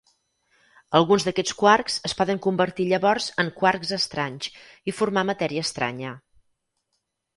[0.99, 4.49] Alguns d'aquests quarks es poden convertir llavors en quarks estranys
[4.93, 6.19] i formar matèria estranya.